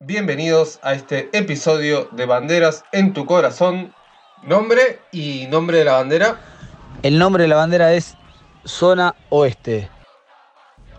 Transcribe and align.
Bienvenidos 0.00 0.78
a 0.84 0.94
este 0.94 1.28
episodio 1.36 2.08
de 2.12 2.24
Banderas 2.24 2.84
en 2.92 3.12
tu 3.12 3.26
corazón. 3.26 3.92
Nombre 4.44 5.00
y 5.10 5.48
nombre 5.50 5.78
de 5.78 5.84
la 5.84 5.94
bandera. 5.94 6.38
El 7.02 7.18
nombre 7.18 7.42
de 7.42 7.48
la 7.48 7.56
bandera 7.56 7.92
es 7.92 8.16
Zona 8.64 9.16
Oeste. 9.28 9.88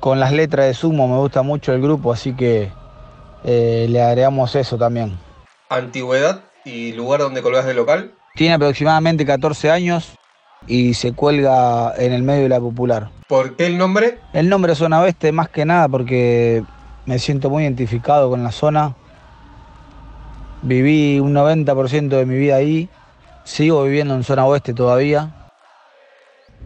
Con 0.02 0.20
las 0.20 0.34
letras 0.34 0.66
de 0.66 0.74
sumo 0.74 1.08
me 1.08 1.16
gusta 1.16 1.44
mucho 1.44 1.72
el 1.72 1.82
grupo, 1.82 2.12
así 2.12 2.36
que 2.36 2.74
eh, 3.46 3.88
le 3.90 4.04
agregamos 4.04 4.54
eso 4.56 4.78
también. 4.78 5.18
Antigüedad 5.70 6.42
y 6.66 6.92
lugar 6.92 7.22
donde 7.22 7.42
colgás 7.42 7.66
de 7.66 7.76
local. 7.76 8.12
Tiene 8.36 8.56
aproximadamente 8.56 9.26
14 9.26 9.72
años 9.72 10.12
y 10.68 10.94
se 10.94 11.14
cuelga 11.14 11.94
en 11.96 12.12
el 12.12 12.24
medio 12.24 12.44
de 12.44 12.50
la 12.50 12.60
popular. 12.60 13.10
¿Por 13.30 13.56
qué 13.56 13.68
el 13.68 13.78
nombre? 13.78 14.20
El 14.34 14.50
nombre 14.50 14.76
Zona 14.76 15.00
Oeste 15.00 15.32
más 15.32 15.48
que 15.48 15.64
nada 15.64 15.88
porque 15.88 16.66
me 17.10 17.18
siento 17.18 17.50
muy 17.50 17.64
identificado 17.64 18.30
con 18.30 18.44
la 18.44 18.52
zona. 18.52 18.96
Viví 20.62 21.20
un 21.20 21.34
90% 21.34 22.10
de 22.10 22.26
mi 22.28 22.38
vida 22.38 22.58
ahí, 22.58 22.88
sigo 23.46 23.84
viviendo 23.84 24.14
en 24.14 24.24
zona 24.24 24.46
oeste 24.46 24.76
todavía. 24.76 25.34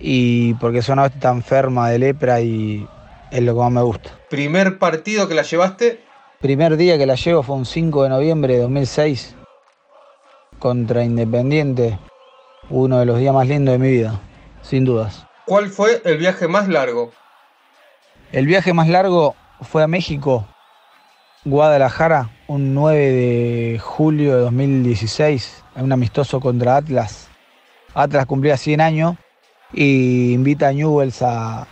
Y 0.02 0.56
porque 0.56 0.82
zona 0.82 1.04
oeste 1.04 1.20
está 1.20 1.30
enferma 1.30 1.90
de 1.90 2.00
lepra 2.00 2.42
y 2.42 2.86
es 3.32 3.42
lo 3.42 3.54
que 3.54 3.60
más 3.62 3.72
me 3.72 3.82
gusta. 3.84 4.10
¿Primer 4.30 4.80
partido 4.80 5.30
que 5.30 5.34
la 5.34 5.44
llevaste? 5.44 6.02
Primer 6.42 6.76
día 6.76 6.98
que 6.98 7.06
la 7.06 7.16
llevo 7.16 7.42
fue 7.42 7.56
un 7.56 7.66
5 7.66 8.04
de 8.04 8.10
noviembre 8.10 8.56
de 8.56 8.64
2006 8.64 9.38
contra 10.60 11.06
Independiente, 11.06 11.98
uno 12.70 13.00
de 13.00 13.06
los 13.06 13.18
días 13.18 13.34
más 13.34 13.48
lindos 13.48 13.72
de 13.72 13.80
mi 13.80 13.90
vida, 13.90 14.20
sin 14.62 14.84
dudas. 14.84 15.26
¿Cuál 15.46 15.70
fue 15.70 16.02
el 16.04 16.18
viaje 16.18 16.50
más 16.50 16.68
largo? 16.68 17.14
El 18.34 18.46
viaje 18.46 18.74
más 18.74 18.90
largo 18.90 19.36
fue 19.64 19.84
a 19.84 19.88
México, 19.88 20.46
Guadalajara, 21.46 22.30
un 22.48 22.74
9 22.74 23.00
de 23.12 23.80
julio 23.80 24.36
de 24.36 24.42
2016, 24.44 25.64
en 25.76 25.84
un 25.84 25.92
amistoso 25.92 26.40
contra 26.40 26.78
Atlas. 26.78 27.28
Atlas 27.94 28.26
cumplía 28.26 28.58
100 28.58 28.82
años 28.82 29.16
y 29.74 30.34
invita 30.34 30.70
a 30.70 30.74
Newells 30.74 31.22
a, 31.22 31.68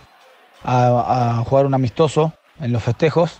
jugar 1.45 1.65
un 1.65 1.73
amistoso 1.73 2.33
en 2.59 2.71
los 2.71 2.83
festejos. 2.83 3.39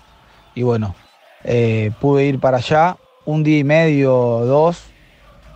Y 0.56 0.64
bueno, 0.64 0.96
eh, 1.44 1.92
pude 2.00 2.26
ir 2.26 2.40
para 2.40 2.58
allá 2.58 2.98
un 3.26 3.44
día 3.44 3.60
y 3.60 3.64
medio, 3.64 4.12
dos, 4.46 4.84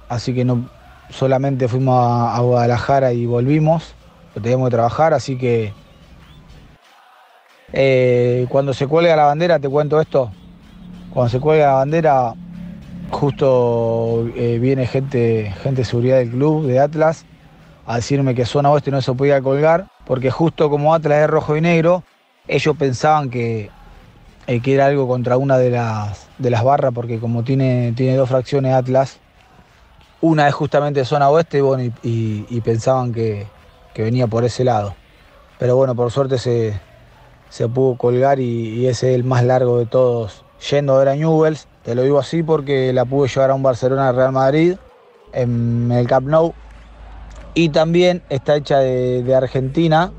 así 0.10 0.34
que 0.34 0.46
no 0.46 0.70
solamente 1.10 1.68
fuimos 1.68 1.98
a, 1.98 2.36
a 2.36 2.40
Guadalajara 2.42 3.14
y 3.14 3.26
volvimos, 3.26 3.96
teníamos 4.34 4.68
que 4.70 4.76
trabajar, 4.76 5.14
así 5.14 5.38
que 5.38 5.74
eh, 7.74 8.46
cuando 8.50 8.74
se 8.74 8.88
cuelga 8.88 9.16
la 9.16 9.26
bandera, 9.26 9.60
te 9.60 9.70
cuento 9.70 10.00
esto, 10.00 10.32
cuando 11.12 11.30
se 11.30 11.40
cuelga 11.40 11.68
la 11.68 11.74
bandera, 11.74 12.34
justo 13.10 14.28
eh, 14.36 14.60
viene 14.60 14.86
gente, 14.88 15.54
gente 15.64 15.82
de 15.82 15.86
seguridad 15.86 16.18
del 16.18 16.32
club, 16.32 16.68
de 16.68 16.80
Atlas, 16.80 17.26
a 17.88 17.96
decirme 17.96 18.36
que 18.36 18.46
zona 18.46 18.72
oeste 18.72 18.92
no 18.92 19.02
se 19.02 19.14
podía 19.14 19.42
colgar, 19.42 19.88
porque 20.06 20.32
justo 20.32 20.70
como 20.70 20.94
Atlas 20.94 21.24
es 21.24 21.30
rojo 21.30 21.56
y 21.58 21.62
negro, 21.62 22.04
ellos 22.48 22.76
pensaban 22.78 23.30
que, 23.30 23.72
eh, 24.48 24.62
que 24.62 24.74
era 24.74 24.86
algo 24.88 25.08
contra 25.08 25.38
una 25.38 25.58
de 25.58 25.72
las, 25.72 26.28
de 26.38 26.50
las 26.50 26.64
barras, 26.64 26.94
porque 26.94 27.20
como 27.20 27.44
tiene, 27.44 27.94
tiene 27.96 28.16
dos 28.16 28.30
fracciones 28.30 28.74
Atlas, 28.74 29.20
una 30.22 30.48
es 30.48 30.54
justamente 30.54 31.04
zona 31.06 31.30
oeste 31.30 31.62
y, 32.04 32.62
pensaban 32.62 33.12
que 33.14 33.48
venía 33.98 34.28
por 34.28 34.44
ese 34.44 34.64
lado. 34.64 34.96
Pero 35.60 35.76
bueno, 35.76 35.96
por 35.96 36.12
suerte 36.12 36.38
se, 36.38 36.80
se 37.50 37.68
pudo 37.68 37.98
colgar 37.98 38.40
y, 38.40 38.88
ese 38.88 39.10
es 39.10 39.16
el 39.16 39.24
más 39.24 39.44
largo 39.44 39.80
de 39.80 39.86
todos. 39.86 40.44
Yendo 40.70 40.96
a 40.96 41.00
ver 41.00 41.10
a 41.10 41.16
Newells, 41.16 41.68
te 41.84 41.96
lo 41.96 42.04
digo 42.04 42.20
así 42.20 42.44
porque 42.44 42.92
la 42.94 43.06
pude 43.06 43.28
llevar 43.28 43.52
a 43.52 43.54
un 43.54 43.64
Barcelona 43.64 44.12
Real 44.12 44.32
Madrid 44.32 44.76
en 45.34 45.92
el 45.92 46.08
Camp 46.08 46.28
Nou. 46.28 46.54
Y 47.54 47.70
también 47.70 48.22
está 48.30 48.58
hecha 48.58 48.80
de, 48.80 49.34
Argentina 49.36 50.12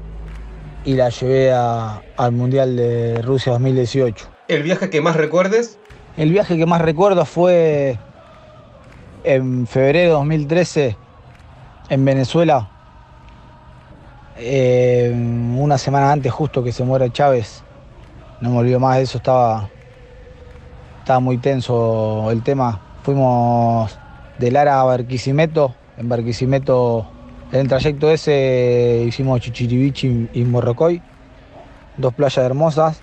y 0.84 0.94
la 0.94 1.10
llevé 1.10 1.52
al 1.52 2.32
Mundial 2.32 2.76
de 2.76 3.20
Rusia 3.22 3.52
2018. 3.52 4.26
¿El 4.48 4.62
viaje 4.62 4.88
que 4.88 5.00
más 5.00 5.16
recuerdes? 5.16 5.78
El 6.16 6.30
viaje 6.30 6.56
que 6.56 6.64
más 6.64 6.80
recuerdo 6.80 7.24
fue 7.24 7.98
en 9.24 9.66
febrero 9.66 9.98
de 9.98 10.14
2013 10.14 10.96
en 11.90 12.04
Venezuela 12.04 12.70
eh, 14.38 15.12
una 15.62 15.78
semana 15.78 16.12
antes 16.12 16.32
justo 16.32 16.62
que 16.62 16.72
se 16.72 16.84
muera 16.84 17.12
Chávez, 17.12 17.62
no 18.40 18.50
me 18.50 18.58
olvido 18.58 18.80
más 18.80 18.96
de 18.96 19.02
eso, 19.02 19.18
estaba, 19.18 19.68
estaba 21.00 21.20
muy 21.20 21.38
tenso 21.38 22.30
el 22.30 22.42
tema. 22.42 22.80
Fuimos 23.02 23.96
de 24.38 24.50
Lara 24.50 24.80
a 24.80 24.84
Barquisimeto, 24.84 25.74
en 25.96 26.08
Barquisimeto, 26.08 27.06
en 27.52 27.60
el 27.60 27.68
trayecto 27.68 28.10
ese 28.10 29.04
hicimos 29.06 29.40
Chichiribichi 29.40 30.28
y 30.32 30.44
Morrocoy, 30.44 31.00
dos 31.96 32.12
playas 32.14 32.44
hermosas. 32.44 33.00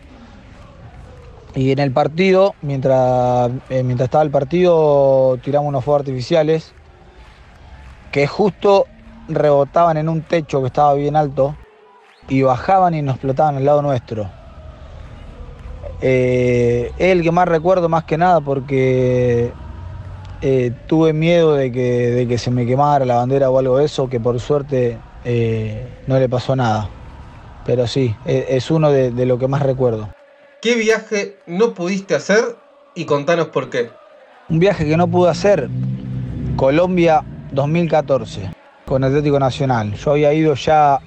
Y 1.56 1.72
en 1.72 1.80
el 1.80 1.92
partido, 1.92 2.56
mientras, 2.62 3.52
eh, 3.70 3.84
mientras 3.84 4.08
estaba 4.08 4.24
el 4.24 4.32
partido, 4.32 5.38
tiramos 5.44 5.70
unos 5.70 5.84
fuegos 5.84 6.02
artificiales, 6.02 6.74
que 8.12 8.28
justo 8.28 8.88
rebotaban 9.28 9.98
en 9.98 10.10
un 10.10 10.22
techo 10.22 10.62
que 10.62 10.68
estaba 10.68 10.94
bien 10.96 11.16
alto 11.16 11.56
y 12.30 12.42
bajaban 12.42 12.94
y 12.94 13.02
nos 13.02 13.16
explotaban 13.16 13.58
al 13.58 13.66
lado 13.66 13.82
nuestro. 13.82 14.30
Eh, 16.02 16.92
es 16.98 17.12
el 17.12 17.24
que 17.24 17.32
más 17.32 17.48
recuerdo 17.48 17.88
más 17.88 18.04
que 18.04 18.18
nada 18.18 18.42
porque 18.42 19.54
eh, 20.42 20.72
tuve 20.88 21.14
miedo 21.14 21.54
de 21.54 21.72
que, 21.72 22.12
de 22.12 22.28
que, 22.28 22.38
se 22.38 22.52
me 22.52 22.66
quemara 22.66 23.06
la 23.06 23.16
bandera 23.16 23.50
o 23.50 23.58
algo 23.58 23.78
de 23.78 23.86
eso, 23.86 24.10
que 24.10 24.20
por 24.20 24.40
suerte 24.40 24.98
eh, 25.24 25.88
no 26.08 26.20
le 26.20 26.28
pasó 26.28 26.56
nada. 26.56 26.90
Pero 27.66 27.88
sí, 27.88 28.16
es, 28.26 28.46
es 28.50 28.72
uno 28.72 28.92
de, 28.92 29.12
de 29.12 29.26
lo 29.26 29.38
que 29.38 29.48
más 29.48 29.62
recuerdo. 29.62 30.10
¿Qué 30.62 30.76
viaje 30.76 31.38
no 31.46 31.74
pudiste 31.74 32.16
hacer 32.16 32.58
y 32.96 33.06
contanos 33.06 33.48
por 33.48 33.70
qué? 33.70 33.90
Un 34.50 34.60
viaje 34.60 34.86
que 34.86 34.98
no 34.98 35.08
pude 35.08 35.30
hacer, 35.30 35.70
Colombia 36.58 37.24
2014 37.54 38.52
con 38.86 39.04
Atlético 39.04 39.40
Nacional. 39.40 39.94
Yo 39.94 40.12
había 40.12 40.34
ido 40.34 40.54
ya 40.56 41.00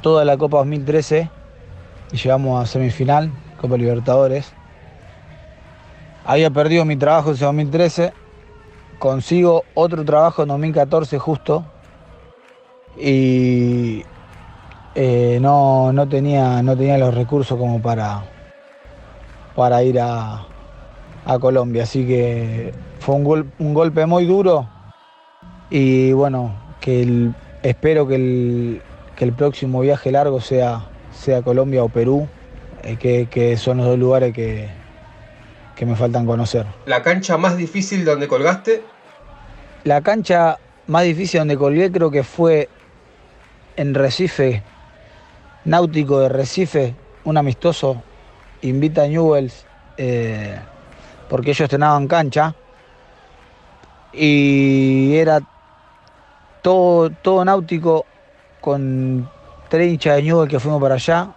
toda 0.00 0.24
la 0.24 0.36
Copa 0.36 0.58
2013 0.58 1.30
y 2.12 2.16
llegamos 2.16 2.62
a 2.62 2.66
semifinal, 2.66 3.30
Copa 3.60 3.76
Libertadores. 3.76 4.52
Había 6.24 6.50
perdido 6.50 6.84
mi 6.84 6.96
trabajo 6.96 7.30
en 7.30 7.38
2013, 7.38 8.12
consigo 8.98 9.64
otro 9.74 10.04
trabajo 10.04 10.42
en 10.42 10.48
2014 10.48 11.18
justo 11.18 11.64
y 12.98 14.04
eh, 14.94 15.38
no, 15.40 15.92
tenía, 16.08 16.62
no 16.62 16.76
tenía 16.76 16.98
los 16.98 17.14
recursos 17.14 17.58
como 17.58 17.80
para, 17.80 18.24
para 19.54 19.82
ir 19.82 20.00
a, 20.00 20.46
Colombia. 21.40 21.82
Así 21.82 22.06
que 22.06 22.72
fue 23.00 23.16
un, 23.16 23.52
un 23.58 23.74
golpe 23.74 24.06
muy 24.06 24.26
duro 24.26 24.68
y 25.70 26.12
bueno, 26.12 26.54
que 26.80 27.32
espero 27.62 28.06
que 28.06 28.14
el, 28.14 28.82
próximo 29.32 29.80
viaje 29.80 30.10
largo 30.12 30.40
sea, 30.40 30.86
sea 31.12 31.42
Colombia 31.42 31.82
o 31.82 31.88
Perú, 31.88 32.28
eh, 32.82 32.96
que, 32.96 33.56
son 33.56 33.78
los 33.78 33.86
dos 33.86 33.98
lugares 33.98 34.32
que, 34.32 34.68
que 35.74 35.86
me 35.86 35.96
faltan 35.96 36.26
conocer. 36.26 36.66
¿La 36.86 37.02
cancha 37.02 37.36
más 37.36 37.56
difícil 37.56 38.04
donde 38.04 38.28
colgaste? 38.28 38.82
La 39.84 40.00
cancha 40.02 40.58
más 40.86 41.04
difícil 41.04 41.40
donde 41.40 41.56
colgué 41.56 41.90
creo 41.90 42.10
que 42.10 42.22
fue 42.22 42.68
en 43.76 43.94
Recife, 43.94 44.62
Náutico 45.64 46.20
de 46.20 46.28
Recife, 46.28 46.94
un 47.24 47.36
amistoso, 47.36 48.02
invita 48.62 49.02
a 49.02 49.08
Newells, 49.08 49.66
eh, 49.96 50.58
porque 51.28 51.50
ellos 51.50 51.68
tenían 51.68 52.06
cancha, 52.06 52.54
y 54.12 55.16
era 55.16 55.40
todo, 56.62 57.44
náutico 57.44 58.06
con 58.66 59.30
tres 59.68 59.92
hinchas 59.92 60.16
de 60.16 60.22
Newell 60.24 60.48
que 60.48 60.58
fuimos 60.58 60.82
para 60.82 60.96
allá, 60.96 61.28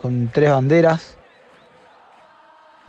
con 0.00 0.30
tres 0.32 0.48
banderas. 0.48 1.18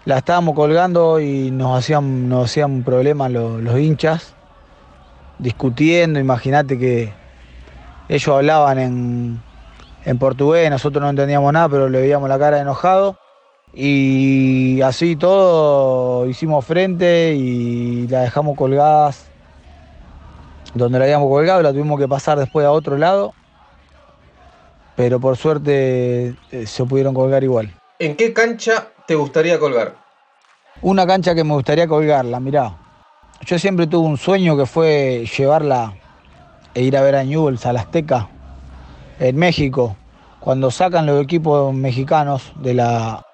La 0.06 0.19
estábamos 0.19 0.53
colgando 0.53 1.19
y 1.19 1.50
nos 1.50 1.75
hacían, 1.75 2.30
nos 2.30 2.45
hacían 2.45 2.83
problemas 2.83 3.31
los, 3.31 3.80
hinchas, 3.80 4.36
discutiendo, 5.39 6.19
imagínate 6.19 6.77
que 6.77 7.12
ellos 8.09 8.27
hablaban 8.27 8.77
en, 8.77 9.41
en 10.06 10.19
portugués, 10.19 10.69
nosotros 10.69 11.01
no 11.01 11.09
entendíamos 11.09 11.51
nada, 11.51 11.68
pero 11.68 11.89
le 11.89 12.00
veíamos 12.00 12.30
la 12.30 12.38
cara 12.38 12.62
enojado. 12.62 13.18
Y 13.74 14.81
así 14.81 15.15
todo 15.15 16.27
hicimos 16.27 16.63
frente 16.63 17.33
y 17.33 18.07
la 18.07 18.21
dejamos 18.21 18.56
colgadas 18.56 19.31
donde 20.75 21.00
la 21.00 21.06
habíamos 21.06 21.27
colgado, 21.27 21.63
la 21.63 21.71
tuvimos 21.71 22.00
que 22.00 22.07
pasar 22.07 22.38
después 22.38 22.68
a 22.68 22.71
otro 22.71 22.95
lado, 22.95 23.33
pero 25.00 25.18
por 25.18 25.38
suerte 25.38 26.36
eh, 26.51 26.68
se 26.68 26.84
pudieron 26.84 27.13
colgar 27.13 27.42
igual. 27.42 27.74
¿En 28.00 28.18
qué 28.18 28.34
cancha 28.34 28.90
te 29.07 29.16
gustaría 29.16 29.57
colgar? 29.57 29.96
Una 30.81 31.07
cancha 31.07 31.34
que 31.34 31.46
me 31.46 31.54
gustaría 31.54 31.88
colgarla, 31.88 32.42
mirá. 32.42 32.75
Yo 33.46 33.57
siempre 33.57 33.88
tuve 33.88 34.06
un 34.06 34.18
sueño 34.18 34.57
que 34.57 34.66
fue 34.66 35.25
llevarla 35.38 35.94
e 36.74 36.81
ir 36.81 36.98
a 36.98 37.01
ver 37.01 37.16
a 37.16 37.24
Newell's, 37.24 37.66
a 37.66 37.72
la 37.72 37.80
Azteca, 37.80 38.28
en 39.22 39.38
México, 39.38 39.96
cuando 40.42 40.69
sacan 40.69 41.06
los 41.06 41.24
equipos 41.24 41.74
mexicanos 41.74 42.51
de 42.57 42.74
la, 42.74 43.25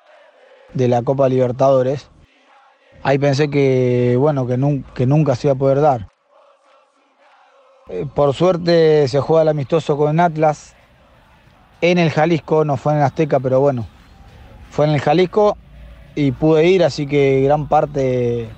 de 0.75 0.87
la 0.87 1.01
Copa 1.01 1.27
Libertadores. 1.27 2.11
Ahí 3.01 3.17
pensé 3.17 3.49
que, 3.49 4.15
bueno, 4.19 4.45
que, 4.45 4.83
que 4.93 5.07
nunca 5.07 5.33
se 5.33 5.47
iba 5.47 5.55
a 5.55 5.57
poder 5.57 5.81
dar. 5.81 6.09
Eh, 7.89 8.05
por 8.13 8.35
suerte 8.35 9.07
se 9.07 9.19
juega 9.19 9.41
el 9.41 9.47
amistoso 9.47 9.97
con 9.97 10.19
Atlas 10.19 10.75
en 11.81 11.97
el 11.97 12.09
Jalisco, 12.09 12.65
no 12.65 12.77
fue 12.77 12.93
en 12.93 13.01
Azteca, 13.01 13.39
pero 13.39 13.59
bueno, 13.59 13.85
fue 14.69 14.85
en 14.85 14.91
el 14.91 15.01
Jalisco 15.01 15.57
y 16.15 16.31
pude 16.31 16.67
ir, 16.67 16.83
así 16.83 17.07
que 17.07 17.41
gran 17.41 17.67
parte 17.67 18.49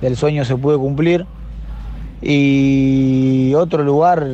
del 0.00 0.16
sueño 0.16 0.44
se 0.44 0.56
pudo 0.56 0.78
cumplir. 0.78 1.26
Y 2.22 3.52
otro 3.54 3.84
lugar, 3.84 4.26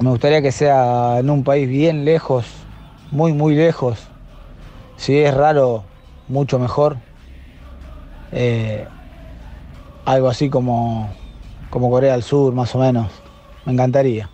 me 0.00 0.10
gustaría 0.10 0.42
que 0.42 0.52
sea 0.52 1.18
en 1.18 1.30
un 1.30 1.44
país 1.44 1.68
bien 1.68 2.04
lejos, 2.04 2.46
muy, 3.10 3.32
muy 3.32 3.54
lejos. 3.54 4.08
Si 4.96 5.16
es 5.16 5.32
raro, 5.32 5.84
mucho 6.28 6.58
mejor. 6.58 6.96
Eh, 8.32 8.86
algo 10.04 10.28
así 10.28 10.50
como 10.50 11.08
como 11.70 11.90
Corea 11.90 12.12
del 12.12 12.22
Sur, 12.22 12.54
más 12.54 12.74
o 12.74 12.78
menos. 12.78 13.10
Me 13.64 13.72
encantaría. 13.72 14.30